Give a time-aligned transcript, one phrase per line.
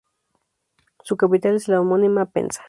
[1.03, 2.59] Su capital es la homónima Penza.